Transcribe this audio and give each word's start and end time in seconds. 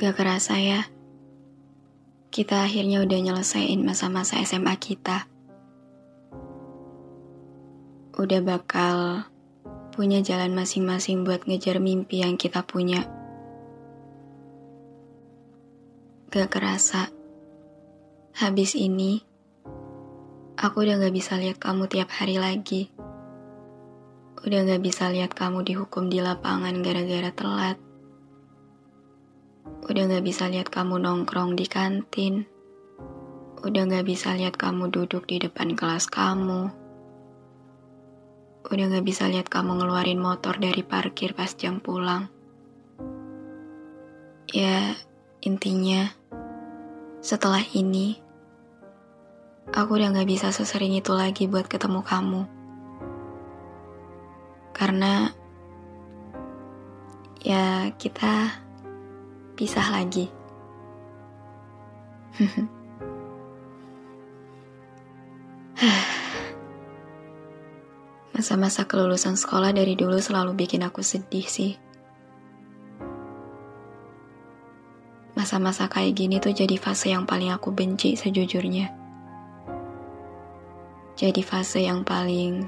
Gak 0.00 0.16
kerasa 0.16 0.56
ya, 0.56 0.88
kita 2.32 2.64
akhirnya 2.64 3.04
udah 3.04 3.20
nyelesain 3.20 3.84
masa-masa 3.84 4.40
SMA 4.40 4.72
kita. 4.80 5.28
Udah 8.16 8.40
bakal 8.40 9.28
punya 9.92 10.24
jalan 10.24 10.56
masing-masing 10.56 11.20
buat 11.28 11.44
ngejar 11.44 11.84
mimpi 11.84 12.24
yang 12.24 12.40
kita 12.40 12.64
punya. 12.64 13.04
Gak 16.32 16.48
kerasa, 16.48 17.12
habis 18.40 18.80
ini 18.80 19.20
aku 20.56 20.80
udah 20.80 20.96
gak 20.96 21.12
bisa 21.12 21.36
lihat 21.36 21.60
kamu 21.60 21.92
tiap 21.92 22.08
hari 22.08 22.40
lagi. 22.40 22.88
Udah 24.48 24.64
gak 24.64 24.80
bisa 24.80 25.12
lihat 25.12 25.36
kamu 25.36 25.60
dihukum 25.60 26.08
di 26.08 26.24
lapangan 26.24 26.80
gara-gara 26.80 27.28
telat. 27.36 27.89
Udah 29.66 30.06
gak 30.06 30.22
bisa 30.22 30.46
lihat 30.46 30.70
kamu 30.70 31.02
nongkrong 31.02 31.58
di 31.58 31.66
kantin. 31.66 32.46
Udah 33.60 33.84
gak 33.90 34.06
bisa 34.06 34.32
lihat 34.38 34.56
kamu 34.56 34.88
duduk 34.88 35.26
di 35.26 35.42
depan 35.42 35.74
kelas 35.74 36.06
kamu. 36.06 36.70
Udah 38.70 38.86
gak 38.86 39.02
bisa 39.02 39.26
lihat 39.26 39.50
kamu 39.50 39.82
ngeluarin 39.82 40.22
motor 40.22 40.56
dari 40.56 40.86
parkir 40.86 41.34
pas 41.34 41.50
jam 41.58 41.82
pulang. 41.82 42.30
Ya, 44.54 44.94
intinya, 45.42 46.08
setelah 47.18 47.60
ini, 47.74 48.16
aku 49.74 49.98
udah 49.98 50.14
gak 50.14 50.30
bisa 50.30 50.54
sesering 50.54 50.94
itu 50.96 51.10
lagi 51.12 51.50
buat 51.50 51.66
ketemu 51.66 52.00
kamu. 52.06 52.42
Karena, 54.70 55.28
ya 57.44 57.92
kita 57.96 58.69
pisah 59.60 59.92
lagi. 59.92 60.24
Masa-masa 68.32 68.88
kelulusan 68.88 69.36
sekolah 69.36 69.76
dari 69.76 70.00
dulu 70.00 70.16
selalu 70.16 70.56
bikin 70.64 70.80
aku 70.80 71.04
sedih 71.04 71.44
sih. 71.44 71.76
Masa-masa 75.36 75.92
kayak 75.92 76.16
gini 76.16 76.40
tuh 76.40 76.56
jadi 76.56 76.80
fase 76.80 77.12
yang 77.12 77.28
paling 77.28 77.52
aku 77.52 77.68
benci 77.68 78.16
sejujurnya. 78.16 78.88
Jadi 81.20 81.44
fase 81.44 81.84
yang 81.84 82.00
paling 82.00 82.64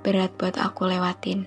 berat 0.00 0.32
buat 0.40 0.56
aku 0.56 0.88
lewatin 0.88 1.44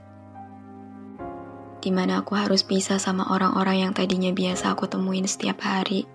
di 1.85 1.93
mana 1.93 2.25
aku 2.25 2.33
harus 2.33 2.65
pisah 2.65 2.97
sama 2.97 3.29
orang-orang 3.29 3.85
yang 3.85 3.91
tadinya 3.93 4.33
biasa 4.33 4.73
aku 4.73 4.89
temuin 4.89 5.29
setiap 5.29 5.61
hari. 5.61 6.09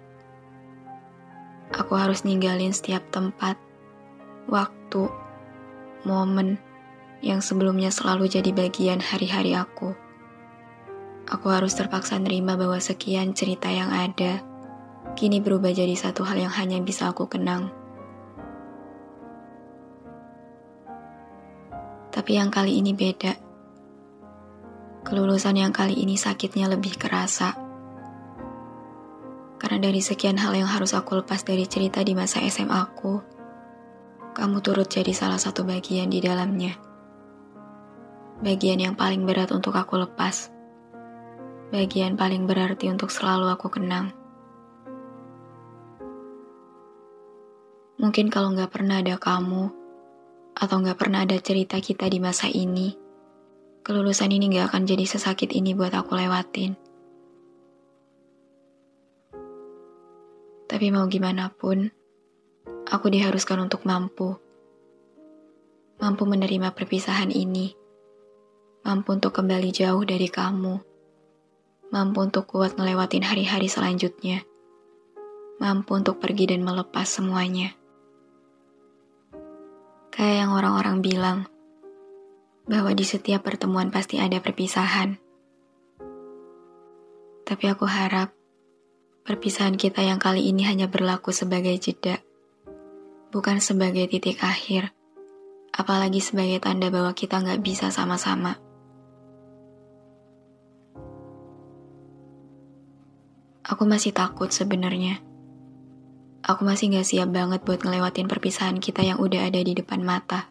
Aku 1.71 1.95
harus 1.95 2.27
ninggalin 2.27 2.75
setiap 2.75 3.07
tempat, 3.15 3.55
waktu, 4.51 5.07
momen 6.03 6.59
yang 7.23 7.39
sebelumnya 7.39 7.95
selalu 7.95 8.27
jadi 8.27 8.51
bagian 8.51 8.99
hari-hari 8.99 9.55
aku. 9.55 9.95
Aku 11.31 11.47
harus 11.47 11.79
terpaksa 11.79 12.19
nerima 12.19 12.59
bahwa 12.59 12.83
sekian 12.83 13.31
cerita 13.31 13.71
yang 13.71 13.95
ada 13.95 14.43
kini 15.15 15.39
berubah 15.39 15.71
jadi 15.71 15.95
satu 15.95 16.27
hal 16.27 16.51
yang 16.51 16.51
hanya 16.51 16.83
bisa 16.83 17.15
aku 17.15 17.31
kenang. 17.31 17.71
Tapi 22.11 22.35
yang 22.35 22.51
kali 22.51 22.83
ini 22.83 22.91
beda 22.91 23.50
Kelulusan 25.11 25.59
yang 25.59 25.75
kali 25.75 25.99
ini 25.99 26.15
sakitnya 26.15 26.71
lebih 26.71 26.95
kerasa. 26.95 27.59
Karena 29.59 29.83
dari 29.83 29.99
sekian 29.99 30.39
hal 30.39 30.55
yang 30.55 30.71
harus 30.71 30.95
aku 30.95 31.19
lepas 31.19 31.43
dari 31.43 31.67
cerita 31.67 31.99
di 32.07 32.15
masa 32.15 32.39
SMA 32.47 32.79
aku, 32.79 33.19
kamu 34.39 34.63
turut 34.63 34.87
jadi 34.87 35.11
salah 35.11 35.43
satu 35.43 35.67
bagian 35.67 36.15
di 36.15 36.23
dalamnya. 36.23 36.79
Bagian 38.39 38.79
yang 38.79 38.95
paling 38.95 39.27
berat 39.27 39.51
untuk 39.51 39.75
aku 39.75 39.99
lepas. 39.99 40.47
Bagian 41.75 42.15
paling 42.15 42.47
berarti 42.47 42.87
untuk 42.87 43.11
selalu 43.11 43.51
aku 43.51 43.67
kenang. 43.67 44.15
Mungkin 47.99 48.31
kalau 48.31 48.55
nggak 48.55 48.71
pernah 48.71 49.03
ada 49.03 49.19
kamu, 49.19 49.75
atau 50.55 50.77
nggak 50.79 50.99
pernah 51.03 51.27
ada 51.27 51.35
cerita 51.43 51.83
kita 51.83 52.07
di 52.07 52.23
masa 52.23 52.47
ini, 52.47 53.10
kelulusan 53.81 54.31
ini 54.31 54.53
gak 54.53 54.73
akan 54.73 54.85
jadi 54.85 55.05
sesakit 55.09 55.51
ini 55.57 55.73
buat 55.73 55.93
aku 55.97 56.13
lewatin. 56.17 56.77
Tapi 60.71 60.87
mau 60.95 61.11
gimana 61.11 61.51
pun, 61.51 61.91
aku 62.87 63.07
diharuskan 63.11 63.67
untuk 63.67 63.83
mampu. 63.83 64.39
Mampu 65.99 66.23
menerima 66.25 66.73
perpisahan 66.73 67.35
ini. 67.35 67.75
Mampu 68.87 69.13
untuk 69.13 69.37
kembali 69.37 69.69
jauh 69.75 70.01
dari 70.07 70.31
kamu. 70.31 70.75
Mampu 71.91 72.19
untuk 72.23 72.47
kuat 72.49 72.79
ngelewatin 72.79 73.27
hari-hari 73.27 73.67
selanjutnya. 73.67 74.47
Mampu 75.61 75.99
untuk 75.99 76.23
pergi 76.23 76.55
dan 76.55 76.65
melepas 76.65 77.05
semuanya. 77.05 77.75
Kayak 80.15 80.37
yang 80.47 80.53
orang-orang 80.57 81.05
bilang, 81.05 81.39
bahwa 82.71 82.95
di 82.95 83.03
setiap 83.03 83.43
pertemuan 83.43 83.91
pasti 83.91 84.23
ada 84.23 84.39
perpisahan. 84.39 85.19
Tapi 87.43 87.65
aku 87.67 87.83
harap 87.83 88.31
perpisahan 89.27 89.75
kita 89.75 90.07
yang 90.07 90.23
kali 90.23 90.47
ini 90.47 90.63
hanya 90.63 90.87
berlaku 90.87 91.35
sebagai 91.35 91.75
jeda, 91.83 92.23
bukan 93.35 93.59
sebagai 93.59 94.07
titik 94.07 94.39
akhir, 94.47 94.95
apalagi 95.75 96.23
sebagai 96.23 96.63
tanda 96.63 96.95
bahwa 96.95 97.11
kita 97.11 97.43
nggak 97.43 97.59
bisa 97.59 97.91
sama-sama. 97.91 98.55
Aku 103.67 103.83
masih 103.83 104.15
takut 104.15 104.51
sebenarnya. 104.55 105.19
Aku 106.43 106.67
masih 106.67 106.91
gak 106.91 107.07
siap 107.07 107.31
banget 107.31 107.63
buat 107.63 107.85
ngelewatin 107.85 108.27
perpisahan 108.27 108.83
kita 108.83 109.07
yang 109.07 109.23
udah 109.23 109.47
ada 109.47 109.61
di 109.63 109.77
depan 109.77 110.03
mata 110.03 110.51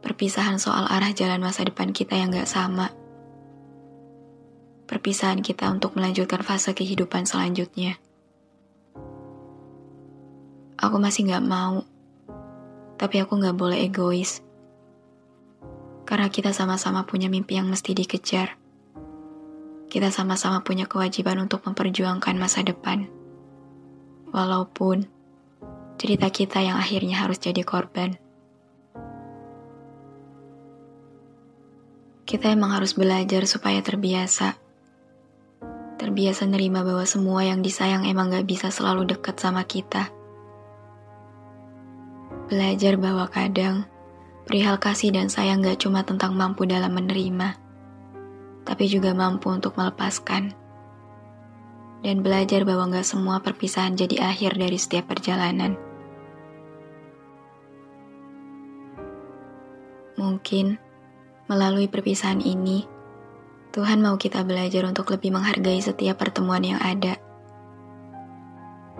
perpisahan 0.00 0.56
soal 0.56 0.88
arah 0.88 1.12
jalan 1.12 1.40
masa 1.40 1.64
depan 1.64 1.92
kita 1.92 2.16
yang 2.16 2.32
gak 2.32 2.48
sama. 2.48 2.92
Perpisahan 4.88 5.44
kita 5.44 5.70
untuk 5.70 5.94
melanjutkan 5.94 6.42
fase 6.42 6.74
kehidupan 6.74 7.28
selanjutnya. 7.28 8.00
Aku 10.80 10.96
masih 10.96 11.28
gak 11.28 11.44
mau, 11.44 11.84
tapi 12.96 13.20
aku 13.20 13.38
gak 13.38 13.54
boleh 13.54 13.84
egois. 13.84 14.42
Karena 16.08 16.26
kita 16.26 16.50
sama-sama 16.50 17.06
punya 17.06 17.30
mimpi 17.30 17.54
yang 17.54 17.70
mesti 17.70 17.94
dikejar. 17.94 18.58
Kita 19.86 20.10
sama-sama 20.10 20.64
punya 20.66 20.90
kewajiban 20.90 21.38
untuk 21.38 21.62
memperjuangkan 21.68 22.34
masa 22.34 22.66
depan. 22.66 23.06
Walaupun 24.30 25.06
cerita 26.00 26.32
kita 26.32 26.64
yang 26.64 26.80
akhirnya 26.80 27.20
harus 27.20 27.36
jadi 27.36 27.60
korban. 27.60 28.16
Kita 32.30 32.46
emang 32.46 32.78
harus 32.78 32.94
belajar 32.94 33.42
supaya 33.42 33.82
terbiasa. 33.82 34.54
Terbiasa 35.98 36.46
nerima 36.46 36.86
bahwa 36.86 37.02
semua 37.02 37.42
yang 37.42 37.58
disayang 37.58 38.06
emang 38.06 38.30
gak 38.30 38.46
bisa 38.46 38.70
selalu 38.70 39.02
dekat 39.10 39.34
sama 39.42 39.66
kita. 39.66 40.14
Belajar 42.46 42.94
bahwa 43.02 43.26
kadang 43.26 43.82
perihal 44.46 44.78
kasih 44.78 45.10
dan 45.10 45.26
sayang 45.26 45.58
gak 45.58 45.82
cuma 45.82 46.06
tentang 46.06 46.38
mampu 46.38 46.70
dalam 46.70 46.94
menerima, 46.94 47.58
tapi 48.62 48.86
juga 48.86 49.10
mampu 49.10 49.50
untuk 49.50 49.74
melepaskan. 49.74 50.54
Dan 52.06 52.22
belajar 52.22 52.62
bahwa 52.62 52.94
gak 52.94 53.10
semua 53.10 53.42
perpisahan 53.42 53.98
jadi 53.98 54.30
akhir 54.30 54.54
dari 54.54 54.78
setiap 54.78 55.10
perjalanan. 55.10 55.74
Mungkin 60.14 60.89
melalui 61.50 61.90
perpisahan 61.90 62.38
ini, 62.38 62.86
Tuhan 63.74 63.98
mau 63.98 64.14
kita 64.14 64.46
belajar 64.46 64.86
untuk 64.86 65.10
lebih 65.10 65.34
menghargai 65.34 65.82
setiap 65.82 66.22
pertemuan 66.22 66.62
yang 66.62 66.78
ada. 66.78 67.18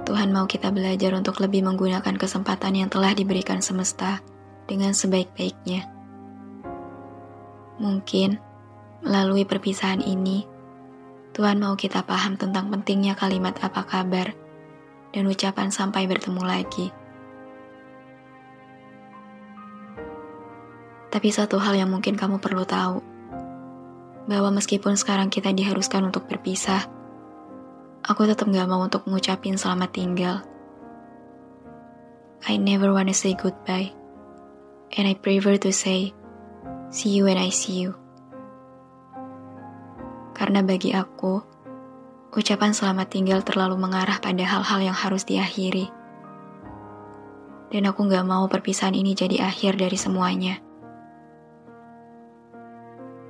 Tuhan 0.02 0.34
mau 0.34 0.50
kita 0.50 0.74
belajar 0.74 1.14
untuk 1.14 1.38
lebih 1.38 1.62
menggunakan 1.62 2.18
kesempatan 2.18 2.74
yang 2.74 2.88
telah 2.90 3.14
diberikan 3.14 3.62
semesta 3.62 4.18
dengan 4.66 4.90
sebaik-baiknya. 4.90 5.86
Mungkin 7.78 8.42
melalui 9.06 9.46
perpisahan 9.46 10.02
ini, 10.02 10.42
Tuhan 11.30 11.62
mau 11.62 11.78
kita 11.78 12.02
paham 12.02 12.34
tentang 12.34 12.66
pentingnya 12.74 13.14
kalimat 13.14 13.54
apa 13.62 13.86
kabar 13.86 14.34
dan 15.14 15.30
ucapan 15.30 15.70
sampai 15.70 16.10
bertemu 16.10 16.42
lagi. 16.42 16.90
Tapi 21.20 21.36
satu 21.36 21.60
hal 21.60 21.76
yang 21.76 21.92
mungkin 21.92 22.16
kamu 22.16 22.40
perlu 22.40 22.64
tahu, 22.64 23.04
bahwa 24.24 24.56
meskipun 24.56 24.96
sekarang 24.96 25.28
kita 25.28 25.52
diharuskan 25.52 26.08
untuk 26.08 26.24
berpisah, 26.24 26.88
aku 28.00 28.24
tetap 28.24 28.48
gak 28.48 28.64
mau 28.64 28.80
untuk 28.80 29.04
mengucapin 29.04 29.60
selamat 29.60 29.92
tinggal. 29.92 30.40
I 32.48 32.56
never 32.56 32.88
wanna 32.96 33.12
say 33.12 33.36
goodbye, 33.36 33.92
and 34.96 35.04
I 35.04 35.12
prefer 35.12 35.60
to 35.60 35.76
say, 35.76 36.16
see 36.88 37.12
you 37.12 37.28
when 37.28 37.36
I 37.36 37.52
see 37.52 37.84
you. 37.84 37.92
Karena 40.32 40.64
bagi 40.64 40.96
aku, 40.96 41.44
ucapan 42.32 42.72
selamat 42.72 43.12
tinggal 43.12 43.44
terlalu 43.44 43.76
mengarah 43.76 44.16
pada 44.24 44.40
hal-hal 44.40 44.80
yang 44.80 44.96
harus 44.96 45.28
diakhiri. 45.28 45.92
Dan 47.68 47.84
aku 47.92 48.08
gak 48.08 48.24
mau 48.24 48.48
perpisahan 48.48 48.96
ini 48.96 49.12
jadi 49.12 49.44
akhir 49.44 49.76
dari 49.76 50.00
semuanya. 50.00 50.69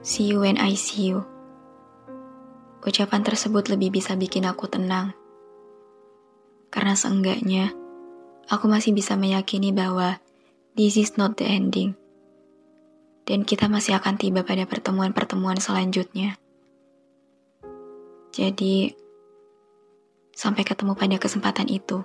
See 0.00 0.32
you 0.32 0.40
when 0.40 0.56
I 0.56 0.72
see 0.80 1.12
you. 1.12 1.28
Ucapan 2.80 3.20
tersebut 3.20 3.68
lebih 3.68 4.00
bisa 4.00 4.16
bikin 4.16 4.48
aku 4.48 4.64
tenang. 4.64 5.12
Karena 6.72 6.96
seenggaknya, 6.96 7.76
aku 8.48 8.64
masih 8.64 8.96
bisa 8.96 9.20
meyakini 9.20 9.76
bahwa 9.76 10.16
this 10.72 10.96
is 10.96 11.20
not 11.20 11.36
the 11.36 11.44
ending. 11.44 11.92
Dan 13.28 13.44
kita 13.44 13.68
masih 13.68 14.00
akan 14.00 14.16
tiba 14.16 14.40
pada 14.40 14.64
pertemuan-pertemuan 14.64 15.60
selanjutnya. 15.60 16.40
Jadi, 18.32 18.96
sampai 20.32 20.64
ketemu 20.64 20.96
pada 20.96 21.20
kesempatan 21.20 21.68
itu. 21.68 22.00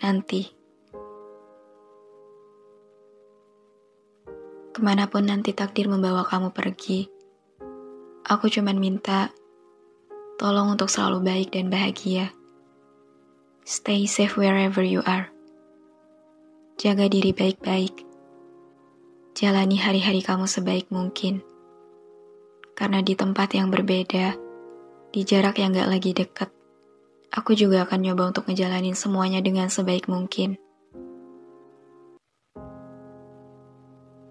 Nanti. 0.00 0.53
Ke 4.74 4.82
mana 4.82 5.06
pun 5.06 5.22
nanti 5.22 5.54
takdir 5.54 5.86
membawa 5.86 6.26
kamu 6.26 6.50
pergi, 6.50 7.06
aku 8.26 8.50
cuma 8.50 8.74
minta 8.74 9.30
tolong 10.34 10.74
untuk 10.74 10.90
selalu 10.90 11.22
baik 11.22 11.54
dan 11.54 11.70
bahagia. 11.70 12.34
Stay 13.62 14.10
safe 14.10 14.34
wherever 14.34 14.82
you 14.82 14.98
are. 15.06 15.30
Jaga 16.74 17.06
diri 17.06 17.30
baik-baik. 17.30 18.02
Jalani 19.38 19.78
hari-hari 19.78 20.26
kamu 20.26 20.50
sebaik 20.50 20.90
mungkin. 20.90 21.38
Karena 22.74 22.98
di 22.98 23.14
tempat 23.14 23.54
yang 23.54 23.70
berbeda, 23.70 24.34
di 25.14 25.22
jarak 25.22 25.62
yang 25.62 25.70
gak 25.70 25.86
lagi 25.86 26.10
deket, 26.10 26.50
aku 27.30 27.54
juga 27.54 27.86
akan 27.86 28.02
nyoba 28.02 28.34
untuk 28.34 28.50
ngejalanin 28.50 28.98
semuanya 28.98 29.38
dengan 29.38 29.70
sebaik 29.70 30.10
mungkin. 30.10 30.58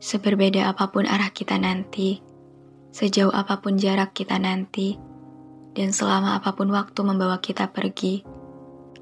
Seberbeda 0.03 0.67
apa 0.67 0.91
pun 0.91 1.07
arah 1.07 1.31
kita 1.31 1.55
nanti, 1.55 2.19
sejauh 2.91 3.31
apa 3.31 3.63
pun 3.63 3.79
jarak 3.79 4.11
kita 4.11 4.35
nanti, 4.35 4.99
dan 5.71 5.95
selama 5.95 6.35
apa 6.35 6.51
pun 6.51 6.67
waktu 6.75 6.99
membawa 7.07 7.39
kita 7.39 7.71
pergi, 7.71 8.19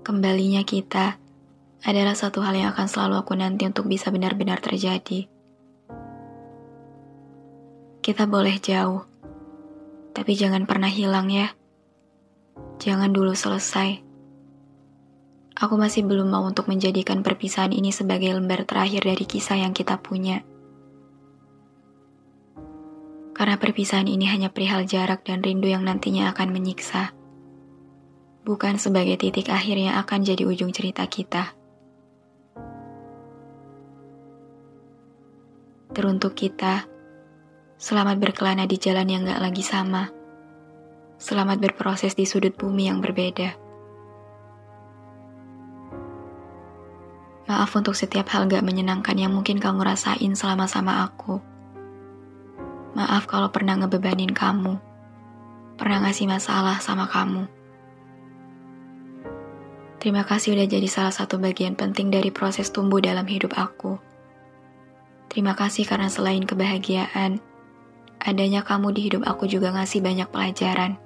kembalinya 0.06 0.62
kita 0.62 1.18
adalah 1.82 2.14
satu 2.14 2.46
hal 2.46 2.54
yang 2.54 2.70
akan 2.78 2.86
selalu 2.86 3.18
aku 3.18 3.34
nanti 3.34 3.66
untuk 3.66 3.90
bisa 3.90 4.14
benar-benar 4.14 4.62
terjadi. 4.62 5.26
Kita 8.06 8.30
boleh 8.30 8.62
jauh, 8.62 9.02
tapi 10.14 10.38
jangan 10.38 10.70
pernah 10.70 10.94
hilang 10.94 11.34
ya. 11.34 11.50
Jangan 12.78 13.10
dulu 13.10 13.34
selesai. 13.34 14.06
Aku 15.58 15.82
masih 15.82 16.06
belum 16.06 16.30
mau 16.30 16.46
untuk 16.46 16.70
menjadikan 16.70 17.26
perpisahan 17.26 17.74
ini 17.74 17.90
sebagai 17.90 18.38
lembar 18.38 18.70
terakhir 18.70 19.02
dari 19.02 19.26
kisah 19.26 19.66
yang 19.66 19.74
kita 19.74 19.98
punya. 19.98 20.46
Karena 23.42 23.58
perpisahan 23.58 24.06
ini 24.06 24.30
hanya 24.30 24.54
perihal 24.54 24.86
jarak 24.86 25.26
dan 25.26 25.42
rindu 25.42 25.66
yang 25.66 25.82
nantinya 25.82 26.30
akan 26.30 26.54
menyiksa. 26.54 27.10
Bukan 28.46 28.78
sebagai 28.78 29.18
titik 29.18 29.50
akhir 29.50 29.82
yang 29.82 29.98
akan 29.98 30.22
jadi 30.22 30.46
ujung 30.46 30.70
cerita 30.70 31.02
kita. 31.10 31.50
Teruntuk 35.90 36.38
kita, 36.38 36.86
selamat 37.82 38.22
berkelana 38.22 38.70
di 38.70 38.78
jalan 38.78 39.10
yang 39.10 39.26
gak 39.26 39.42
lagi 39.42 39.66
sama. 39.66 40.14
Selamat 41.18 41.58
berproses 41.58 42.14
di 42.14 42.30
sudut 42.30 42.54
bumi 42.54 42.94
yang 42.94 43.02
berbeda. 43.02 43.58
Maaf 47.50 47.74
untuk 47.74 47.98
setiap 47.98 48.30
hal 48.38 48.46
gak 48.46 48.62
menyenangkan 48.62 49.18
yang 49.18 49.34
mungkin 49.34 49.58
kamu 49.58 49.82
rasain 49.82 50.38
selama 50.38 50.70
sama 50.70 51.10
aku. 51.10 51.42
Maaf 53.02 53.26
kalau 53.26 53.50
pernah 53.50 53.74
ngebebanin 53.82 54.30
kamu. 54.30 54.78
Pernah 55.74 56.06
ngasih 56.06 56.30
masalah 56.30 56.78
sama 56.78 57.10
kamu. 57.10 57.50
Terima 59.98 60.22
kasih 60.22 60.54
udah 60.54 60.70
jadi 60.70 60.86
salah 60.86 61.10
satu 61.10 61.42
bagian 61.42 61.74
penting 61.74 62.14
dari 62.14 62.30
proses 62.30 62.70
tumbuh 62.70 63.02
dalam 63.02 63.26
hidup 63.26 63.58
aku. 63.58 63.98
Terima 65.34 65.58
kasih 65.58 65.90
karena 65.90 66.14
selain 66.14 66.46
kebahagiaan, 66.46 67.42
adanya 68.22 68.62
kamu 68.62 68.94
di 68.94 69.10
hidup 69.10 69.26
aku 69.26 69.50
juga 69.50 69.74
ngasih 69.74 70.06
banyak 70.06 70.30
pelajaran. 70.30 71.02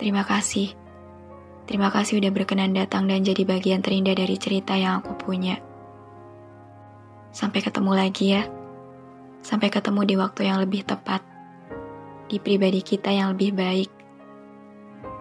Terima 0.00 0.24
kasih. 0.24 0.72
Terima 1.68 1.92
kasih 1.92 2.16
udah 2.16 2.32
berkenan 2.32 2.72
datang 2.72 3.04
dan 3.04 3.20
jadi 3.20 3.44
bagian 3.44 3.84
terindah 3.84 4.16
dari 4.16 4.40
cerita 4.40 4.72
yang 4.72 5.04
aku 5.04 5.20
punya. 5.20 5.60
Sampai 7.28 7.60
ketemu 7.60 7.92
lagi 7.92 8.40
ya. 8.40 8.59
Sampai 9.40 9.72
ketemu 9.72 10.04
di 10.04 10.14
waktu 10.20 10.52
yang 10.52 10.60
lebih 10.60 10.84
tepat, 10.84 11.24
di 12.28 12.36
pribadi 12.36 12.84
kita 12.84 13.08
yang 13.08 13.32
lebih 13.32 13.56
baik, 13.56 13.90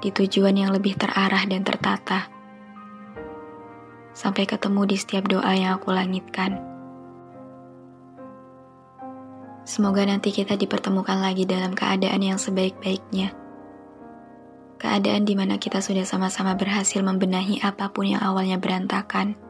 di 0.04 0.10
tujuan 0.12 0.56
yang 0.60 0.76
lebih 0.76 1.00
terarah 1.00 1.44
dan 1.48 1.64
tertata. 1.64 2.28
Sampai 4.12 4.44
ketemu 4.44 4.84
di 4.84 4.96
setiap 5.00 5.32
doa 5.32 5.52
yang 5.56 5.80
aku 5.80 5.96
langitkan. 5.96 6.60
Semoga 9.64 10.04
nanti 10.04 10.36
kita 10.36 10.60
dipertemukan 10.60 11.22
lagi 11.22 11.48
dalam 11.48 11.72
keadaan 11.72 12.20
yang 12.20 12.40
sebaik-baiknya. 12.42 13.32
Keadaan 14.80 15.24
di 15.28 15.36
mana 15.36 15.60
kita 15.60 15.80
sudah 15.80 16.04
sama-sama 16.08 16.56
berhasil 16.56 17.00
membenahi 17.00 17.64
apa 17.64 17.92
pun 17.92 18.08
yang 18.08 18.24
awalnya 18.24 18.56
berantakan 18.60 19.49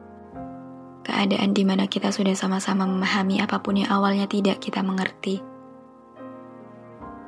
keadaan 1.10 1.50
di 1.50 1.66
mana 1.66 1.90
kita 1.90 2.14
sudah 2.14 2.38
sama-sama 2.38 2.86
memahami 2.86 3.42
apa 3.42 3.58
pun 3.58 3.82
yang 3.82 3.90
awalnya 3.90 4.30
tidak 4.30 4.62
kita 4.62 4.78
mengerti. 4.86 5.42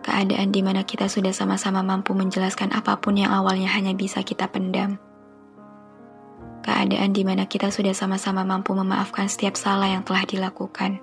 Keadaan 0.06 0.54
di 0.54 0.62
mana 0.62 0.86
kita 0.86 1.10
sudah 1.10 1.34
sama-sama 1.34 1.82
mampu 1.82 2.14
menjelaskan 2.14 2.70
apa 2.70 3.02
pun 3.02 3.18
yang 3.18 3.34
awalnya 3.34 3.66
hanya 3.74 3.90
bisa 3.98 4.22
kita 4.22 4.46
pendam. 4.46 5.02
Keadaan 6.62 7.10
di 7.10 7.26
mana 7.26 7.50
kita 7.50 7.74
sudah 7.74 7.90
sama-sama 7.90 8.46
mampu 8.46 8.70
memaafkan 8.70 9.26
setiap 9.26 9.58
salah 9.58 9.90
yang 9.90 10.06
telah 10.06 10.22
dilakukan. 10.30 11.02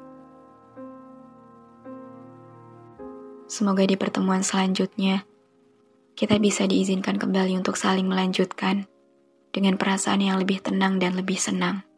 Semoga 3.52 3.84
di 3.84 4.00
pertemuan 4.00 4.40
selanjutnya, 4.40 5.28
kita 6.16 6.40
bisa 6.40 6.64
diizinkan 6.64 7.20
kembali 7.20 7.60
untuk 7.60 7.76
saling 7.76 8.08
melanjutkan 8.08 8.88
dengan 9.52 9.76
perasaan 9.76 10.24
yang 10.24 10.40
lebih 10.40 10.64
tenang 10.64 10.96
dan 10.96 11.20
lebih 11.20 11.36
senang. 11.36 11.89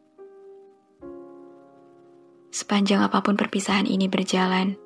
Sepanjang 2.52 3.00
apa 3.00 3.24
pun 3.24 3.32
perpisahan 3.32 3.88
ini 3.88 4.12
berjalan, 4.12 4.76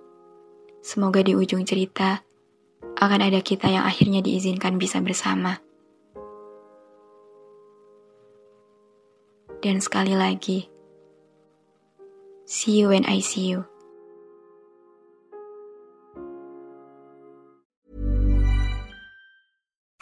semoga 0.87 1.19
di 1.27 1.35
ujung 1.35 1.67
cerita 1.67 2.23
akan 2.95 3.21
ada 3.27 3.43
kita 3.43 3.67
yang 3.67 3.83
akhirnya 3.83 4.23
diizinkan 4.23 4.79
bisa 4.79 5.03
bersama. 5.03 5.59
Dan 9.59 9.83
sekali 9.83 10.15
lagi, 10.15 10.71
see 12.47 12.79
you 12.79 12.95
when 12.95 13.03
I 13.03 13.19
see 13.19 13.51
you. 13.51 13.67